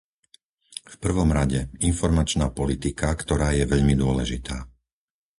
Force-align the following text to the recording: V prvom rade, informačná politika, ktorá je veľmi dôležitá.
V 0.89 0.95
prvom 1.03 1.29
rade, 1.37 1.59
informačná 1.89 2.47
politika, 2.59 3.07
ktorá 3.21 3.49
je 3.57 3.63
veľmi 3.73 3.93
dôležitá. 4.03 4.57